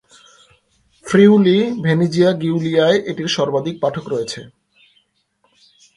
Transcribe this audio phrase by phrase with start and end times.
[1.05, 4.39] Friuli-Venezia গিউলিয়ায় এটির সর্বাধিক পাঠক রয়েছে।